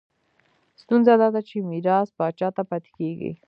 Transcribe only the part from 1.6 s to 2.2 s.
میراث